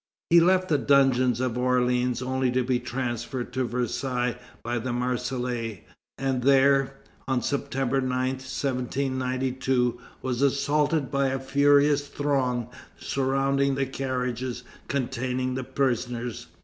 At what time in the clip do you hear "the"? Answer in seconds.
0.69-0.79, 4.79-4.91, 13.75-13.85, 15.53-15.63